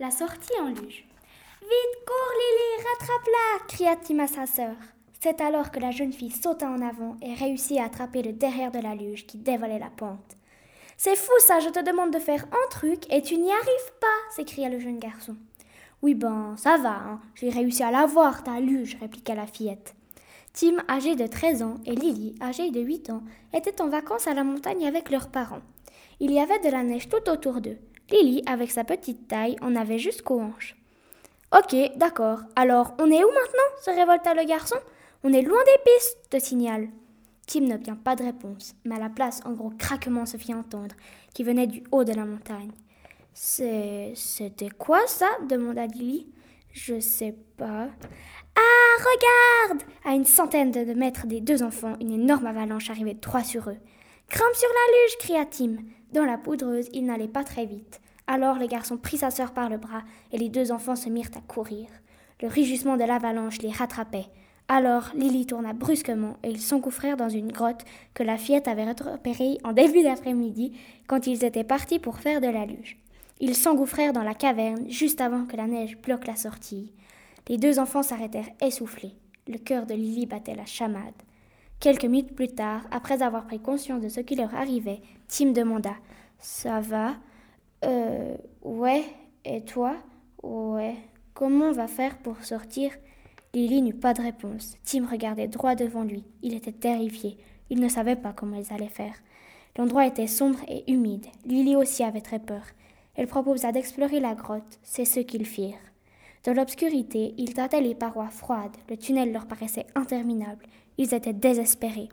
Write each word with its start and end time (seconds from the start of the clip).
La 0.00 0.10
sortie 0.10 0.58
en 0.58 0.68
luge. 0.68 1.04
Vite, 1.60 2.04
cours, 2.06 2.32
Lily, 2.38 2.86
rattrape-la 2.88 3.66
cria 3.68 3.96
Tim 3.96 4.20
à 4.20 4.26
sa 4.26 4.46
sœur. 4.46 4.74
C'est 5.20 5.42
alors 5.42 5.70
que 5.70 5.78
la 5.78 5.90
jeune 5.90 6.14
fille 6.14 6.30
sauta 6.30 6.70
en 6.70 6.80
avant 6.80 7.18
et 7.20 7.34
réussit 7.34 7.76
à 7.78 7.84
attraper 7.84 8.22
le 8.22 8.32
derrière 8.32 8.72
de 8.72 8.78
la 8.78 8.94
luge 8.94 9.26
qui 9.26 9.36
dévalait 9.36 9.78
la 9.78 9.90
pente. 9.90 10.38
C'est 10.96 11.16
fou 11.16 11.32
ça, 11.40 11.60
je 11.60 11.68
te 11.68 11.84
demande 11.84 12.14
de 12.14 12.18
faire 12.18 12.46
un 12.50 12.70
truc 12.70 13.12
et 13.12 13.20
tu 13.20 13.36
n'y 13.36 13.52
arrives 13.52 13.92
pas 14.00 14.34
s'écria 14.34 14.70
le 14.70 14.80
jeune 14.80 14.98
garçon. 14.98 15.36
Oui 16.00 16.14
ben, 16.14 16.54
ça 16.56 16.78
va, 16.78 16.94
hein. 16.94 17.20
j'ai 17.34 17.50
réussi 17.50 17.82
à 17.82 17.90
l'avoir, 17.90 18.42
ta 18.42 18.58
luge, 18.58 18.96
répliqua 19.02 19.34
la 19.34 19.46
fillette. 19.46 19.94
Tim, 20.54 20.78
âgé 20.88 21.14
de 21.14 21.26
13 21.26 21.62
ans, 21.62 21.74
et 21.84 21.94
Lily, 21.94 22.36
âgée 22.40 22.70
de 22.70 22.80
8 22.80 23.10
ans, 23.10 23.22
étaient 23.52 23.82
en 23.82 23.90
vacances 23.90 24.28
à 24.28 24.32
la 24.32 24.44
montagne 24.44 24.86
avec 24.86 25.10
leurs 25.10 25.28
parents. 25.28 25.60
Il 26.20 26.32
y 26.32 26.40
avait 26.40 26.58
de 26.60 26.70
la 26.70 26.84
neige 26.84 27.10
tout 27.10 27.28
autour 27.28 27.60
d'eux. 27.60 27.76
Lily, 28.10 28.42
avec 28.46 28.70
sa 28.70 28.84
petite 28.84 29.28
taille, 29.28 29.56
en 29.60 29.76
avait 29.76 29.98
jusqu'aux 29.98 30.40
hanches. 30.40 30.76
Ok, 31.56 31.74
d'accord. 31.96 32.40
Alors, 32.56 32.94
on 32.98 33.10
est 33.10 33.24
où 33.24 33.28
maintenant 33.28 33.82
se 33.82 33.90
révolta 33.90 34.34
le 34.34 34.44
garçon? 34.44 34.76
On 35.24 35.32
est 35.32 35.42
loin 35.42 35.58
des 35.64 35.92
pistes, 35.92 36.18
te 36.30 36.38
signale. 36.38 36.88
Tim 37.46 37.62
n'obtient 37.62 37.96
pas 37.96 38.14
de 38.14 38.22
réponse, 38.22 38.74
mais 38.84 38.94
à 38.94 39.00
la 39.00 39.08
place, 39.08 39.40
un 39.44 39.52
gros 39.52 39.72
craquement 39.76 40.26
se 40.26 40.36
fit 40.36 40.54
entendre, 40.54 40.94
qui 41.34 41.42
venait 41.42 41.66
du 41.66 41.82
haut 41.90 42.04
de 42.04 42.12
la 42.12 42.24
montagne. 42.24 42.70
C'est. 43.34 44.12
C'était 44.14 44.70
quoi 44.70 45.00
ça? 45.06 45.28
demanda 45.48 45.86
Lily. 45.86 46.28
Je 46.72 47.00
sais 47.00 47.34
pas. 47.56 47.88
Ah, 48.56 48.96
regarde 48.98 49.82
À 50.04 50.14
une 50.14 50.24
centaine 50.24 50.70
de 50.70 50.94
mètres 50.94 51.26
des 51.26 51.40
deux 51.40 51.62
enfants, 51.62 51.96
une 52.00 52.12
énorme 52.12 52.46
avalanche 52.46 52.90
arrivait 52.90 53.14
droit 53.14 53.42
sur 53.42 53.70
eux. 53.70 53.78
Grimpe 54.30 54.54
sur 54.54 54.68
la 54.68 54.92
luge 54.92 55.18
cria 55.18 55.44
Tim. 55.44 55.82
Dans 56.12 56.24
la 56.24 56.38
poudreuse, 56.38 56.88
il 56.92 57.04
n'allait 57.04 57.26
pas 57.26 57.42
très 57.42 57.66
vite. 57.66 58.00
Alors 58.28 58.60
le 58.60 58.68
garçon 58.68 58.96
prit 58.96 59.16
sa 59.16 59.32
sœur 59.32 59.52
par 59.52 59.68
le 59.68 59.76
bras 59.76 60.04
et 60.30 60.38
les 60.38 60.48
deux 60.48 60.70
enfants 60.70 60.94
se 60.94 61.08
mirent 61.08 61.32
à 61.36 61.40
courir. 61.40 61.88
Le 62.40 62.46
rugissement 62.46 62.96
de 62.96 63.02
l'avalanche 63.02 63.58
les 63.58 63.72
rattrapait. 63.72 64.26
Alors 64.68 65.10
Lily 65.16 65.46
tourna 65.46 65.72
brusquement 65.72 66.36
et 66.44 66.50
ils 66.50 66.60
s'engouffrèrent 66.60 67.16
dans 67.16 67.28
une 67.28 67.50
grotte 67.50 67.84
que 68.14 68.22
la 68.22 68.38
fillette 68.38 68.68
avait 68.68 68.88
repérée 68.88 69.58
en 69.64 69.72
début 69.72 70.04
d'après-midi 70.04 70.78
quand 71.08 71.26
ils 71.26 71.44
étaient 71.44 71.64
partis 71.64 71.98
pour 71.98 72.18
faire 72.18 72.40
de 72.40 72.46
la 72.46 72.66
luge. 72.66 72.98
Ils 73.40 73.56
s'engouffrèrent 73.56 74.12
dans 74.12 74.22
la 74.22 74.34
caverne 74.34 74.88
juste 74.88 75.20
avant 75.20 75.44
que 75.44 75.56
la 75.56 75.66
neige 75.66 75.98
bloque 75.98 76.28
la 76.28 76.36
sortie. 76.36 76.92
Les 77.48 77.58
deux 77.58 77.80
enfants 77.80 78.04
s'arrêtèrent 78.04 78.50
essoufflés. 78.62 79.16
Le 79.48 79.58
cœur 79.58 79.86
de 79.86 79.94
Lily 79.94 80.26
battait 80.26 80.54
la 80.54 80.66
chamade. 80.66 81.20
Quelques 81.80 82.04
minutes 82.04 82.34
plus 82.34 82.48
tard, 82.48 82.82
après 82.90 83.22
avoir 83.22 83.46
pris 83.46 83.58
conscience 83.58 84.02
de 84.02 84.08
ce 84.08 84.20
qui 84.20 84.36
leur 84.36 84.54
arrivait, 84.54 85.00
Tim 85.28 85.52
demanda 85.52 85.94
Ça 86.38 86.80
va 86.80 87.14
euh, 87.84 88.36
ouais. 88.62 89.04
Et 89.44 89.62
toi? 89.62 89.96
Ouais. 90.42 90.96
Comment 91.34 91.66
on 91.66 91.72
va 91.72 91.86
faire 91.86 92.18
pour 92.18 92.42
sortir? 92.44 92.92
Lily 93.54 93.82
n'eut 93.82 93.94
pas 93.94 94.14
de 94.14 94.22
réponse. 94.22 94.76
Tim 94.84 95.06
regardait 95.06 95.48
droit 95.48 95.74
devant 95.74 96.04
lui. 96.04 96.24
Il 96.42 96.54
était 96.54 96.72
terrifié. 96.72 97.38
Il 97.70 97.80
ne 97.80 97.88
savait 97.88 98.16
pas 98.16 98.32
comment 98.32 98.56
ils 98.56 98.72
allaient 98.72 98.88
faire. 98.88 99.14
L'endroit 99.76 100.06
était 100.06 100.26
sombre 100.26 100.58
et 100.68 100.90
humide. 100.90 101.26
Lily 101.46 101.76
aussi 101.76 102.04
avait 102.04 102.20
très 102.20 102.38
peur. 102.38 102.62
Elle 103.14 103.26
proposa 103.26 103.72
d'explorer 103.72 104.20
la 104.20 104.34
grotte. 104.34 104.78
C'est 104.82 105.04
ce 105.04 105.20
qu'ils 105.20 105.46
firent. 105.46 105.78
Dans 106.44 106.54
l'obscurité, 106.54 107.34
ils 107.36 107.52
tâtaient 107.54 107.80
les 107.80 107.94
parois 107.94 108.30
froides. 108.30 108.76
Le 108.88 108.96
tunnel 108.96 109.32
leur 109.32 109.46
paraissait 109.46 109.86
interminable. 109.94 110.64
Ils 110.96 111.12
étaient 111.14 111.34
désespérés. 111.34 112.08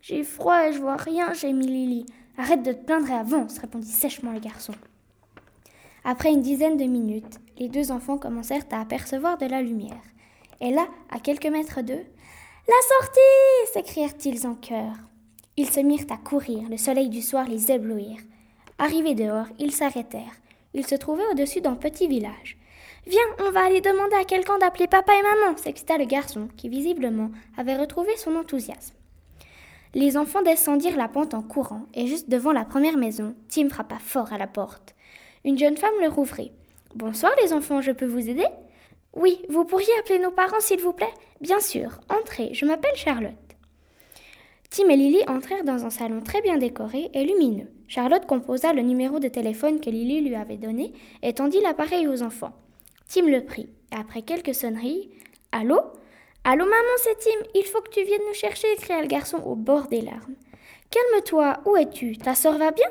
J'ai 0.00 0.24
froid 0.24 0.66
et 0.66 0.72
je 0.72 0.78
vois 0.78 0.96
rien, 0.96 1.34
gémit 1.34 1.66
Lily. 1.66 2.06
Arrête 2.38 2.62
de 2.62 2.72
te 2.72 2.84
plaindre 2.84 3.10
et 3.10 3.14
avance, 3.14 3.58
répondit 3.58 3.90
sèchement 3.90 4.32
le 4.32 4.40
garçon. 4.40 4.72
Après 6.04 6.32
une 6.32 6.40
dizaine 6.40 6.78
de 6.78 6.84
minutes, 6.84 7.38
les 7.58 7.68
deux 7.68 7.92
enfants 7.92 8.16
commencèrent 8.16 8.64
à 8.70 8.80
apercevoir 8.80 9.36
de 9.36 9.44
la 9.44 9.60
lumière. 9.60 10.00
Et 10.62 10.70
là, 10.70 10.88
à 11.10 11.20
quelques 11.20 11.46
mètres 11.46 11.82
d'eux, 11.82 12.04
La 12.66 12.74
sortie 12.98 13.72
s'écrièrent-ils 13.72 14.46
en 14.46 14.54
chœur. 14.54 14.92
Ils 15.56 15.68
se 15.68 15.80
mirent 15.80 16.06
à 16.10 16.16
courir, 16.16 16.68
le 16.68 16.76
soleil 16.76 17.08
du 17.08 17.20
soir 17.20 17.48
les 17.48 17.72
éblouir. 17.72 18.16
Arrivés 18.78 19.14
dehors, 19.14 19.46
ils 19.58 19.72
s'arrêtèrent. 19.72 20.40
Ils 20.72 20.86
se 20.86 20.94
trouvaient 20.94 21.26
au-dessus 21.32 21.60
d'un 21.60 21.74
petit 21.74 22.06
village. 22.06 22.56
Viens, 23.06 23.20
on 23.40 23.50
va 23.50 23.64
aller 23.64 23.80
demander 23.80 24.14
à 24.14 24.24
quelqu'un 24.24 24.58
d'appeler 24.58 24.86
papa 24.86 25.12
et 25.14 25.22
maman, 25.22 25.56
s'excita 25.56 25.96
le 25.98 26.04
garçon, 26.04 26.48
qui 26.56 26.68
visiblement 26.68 27.30
avait 27.56 27.76
retrouvé 27.76 28.16
son 28.16 28.36
enthousiasme. 28.36 28.94
Les 29.94 30.16
enfants 30.16 30.42
descendirent 30.42 30.96
la 30.96 31.08
pente 31.08 31.34
en 31.34 31.42
courant, 31.42 31.86
et 31.94 32.06
juste 32.06 32.28
devant 32.28 32.52
la 32.52 32.64
première 32.64 32.96
maison, 32.96 33.34
Tim 33.48 33.68
frappa 33.68 33.98
fort 33.98 34.32
à 34.32 34.38
la 34.38 34.46
porte. 34.46 34.94
Une 35.44 35.58
jeune 35.58 35.76
femme 35.76 35.94
le 36.00 36.08
rouvrit. 36.08 36.52
Bonsoir 36.94 37.32
les 37.42 37.52
enfants, 37.52 37.80
je 37.80 37.92
peux 37.92 38.06
vous 38.06 38.28
aider? 38.28 38.46
Oui, 39.14 39.42
vous 39.48 39.64
pourriez 39.64 39.88
appeler 39.98 40.18
nos 40.18 40.30
parents 40.30 40.60
s'il 40.60 40.80
vous 40.80 40.92
plaît 40.92 41.12
Bien 41.40 41.58
sûr, 41.58 42.00
entrez, 42.08 42.50
je 42.52 42.66
m'appelle 42.66 42.94
Charlotte. 42.94 43.34
Tim 44.70 44.88
et 44.88 44.96
Lily 44.96 45.24
entrèrent 45.26 45.64
dans 45.64 45.84
un 45.84 45.90
salon 45.90 46.20
très 46.20 46.42
bien 46.42 46.58
décoré 46.58 47.10
et 47.12 47.24
lumineux. 47.24 47.72
Charlotte 47.88 48.26
composa 48.26 48.72
le 48.72 48.82
numéro 48.82 49.18
de 49.18 49.26
téléphone 49.26 49.80
que 49.80 49.90
Lily 49.90 50.20
lui 50.20 50.36
avait 50.36 50.58
donné 50.58 50.92
et 51.22 51.32
tendit 51.32 51.60
l'appareil 51.60 52.06
aux 52.06 52.22
enfants. 52.22 52.52
Tim 53.12 53.26
le 53.26 53.44
prit, 53.44 53.68
après 53.90 54.22
quelques 54.22 54.54
sonneries, 54.54 55.10
Allô? 55.50 55.80
Allô 56.44 56.64
maman, 56.64 56.96
c'est 56.98 57.18
Tim, 57.18 57.44
il 57.56 57.64
faut 57.64 57.80
que 57.80 57.90
tu 57.90 58.04
viennes 58.04 58.20
nous 58.28 58.34
chercher, 58.34 58.68
cria 58.76 59.02
le 59.02 59.08
garçon 59.08 59.38
au 59.38 59.56
bord 59.56 59.88
des 59.88 60.00
larmes. 60.00 60.36
Calme-toi, 60.90 61.58
où 61.66 61.76
es-tu? 61.76 62.16
Ta 62.16 62.36
sœur 62.36 62.56
va 62.56 62.70
bien? 62.70 62.86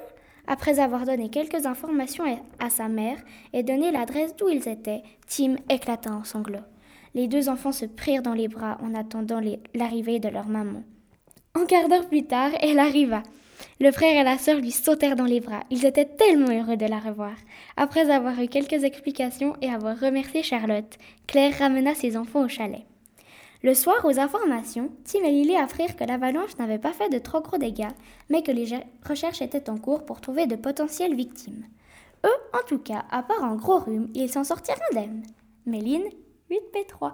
Après 0.46 0.82
avoir 0.82 1.06
donné 1.06 1.30
quelques 1.30 1.66
informations 1.66 2.26
à 2.60 2.70
sa 2.70 2.90
mère 2.90 3.18
et 3.54 3.64
donné 3.64 3.92
l'adresse 3.92 4.36
d'où 4.36 4.50
ils 4.50 4.68
étaient, 4.68 5.04
Tim 5.30 5.56
éclata 5.70 6.12
en 6.12 6.26
sanglots. 6.26 6.68
Les 7.16 7.30
deux 7.30 7.48
enfants 7.48 7.72
se 7.72 7.86
prirent 7.86 8.22
dans 8.22 8.34
les 8.34 8.50
bras 8.50 8.78
en 8.84 8.96
attendant 8.96 9.40
l'arrivée 9.74 10.20
de 10.20 10.28
leur 10.28 10.48
maman. 10.48 10.84
Un 11.56 11.66
quart 11.66 11.88
d'heure 11.88 12.10
plus 12.10 12.26
tard, 12.26 12.52
elle 12.60 12.80
arriva. 12.80 13.24
Le 13.82 13.92
frère 13.94 14.20
et 14.20 14.26
la 14.26 14.38
sœur 14.38 14.58
lui 14.60 14.72
sautèrent 14.72 15.16
dans 15.16 15.24
les 15.24 15.40
bras. 15.40 15.64
Ils 15.70 15.86
étaient 15.86 16.04
tellement 16.04 16.52
heureux 16.52 16.76
de 16.76 16.86
la 16.86 17.00
revoir. 17.00 17.36
Après 17.78 18.10
avoir 18.10 18.38
eu 18.42 18.50
quelques 18.50 18.84
explications 18.84 19.56
et 19.62 19.70
avoir 19.70 19.98
remercié 19.98 20.44
Charlotte, 20.44 20.98
Claire 21.28 21.58
ramena 21.58 21.96
ses 21.96 22.18
enfants 22.18 22.44
au 22.44 22.50
chalet. 22.50 22.84
Le 23.64 23.74
soir, 23.74 24.04
aux 24.04 24.20
informations, 24.20 24.92
Tim 25.06 25.24
et 25.24 25.32
Lily 25.32 25.56
apprirent 25.56 25.96
que 25.96 26.04
l'avalanche 26.04 26.58
n'avait 26.58 26.78
pas 26.78 26.92
fait 26.92 27.08
de 27.08 27.20
trop 27.20 27.40
gros 27.40 27.58
dégâts, 27.58 27.88
mais 28.30 28.44
que 28.44 28.52
les 28.52 28.68
recherches 29.08 29.42
étaient 29.42 29.70
en 29.70 29.78
cours 29.78 30.06
pour 30.06 30.20
trouver 30.20 30.46
de 30.46 30.58
potentielles 30.58 31.16
victimes. 31.16 31.66
Eux, 32.26 32.40
en 32.54 32.66
tout 32.68 32.80
cas, 32.80 33.06
à 33.12 33.24
part 33.24 33.46
un 33.46 33.56
gros 33.56 33.80
rhume, 33.80 34.10
ils 34.14 34.30
s'en 34.30 34.44
sortirent 34.44 34.76
indemnes. 34.92 35.24
Méline, 35.66 36.10
8P3. 36.52 37.14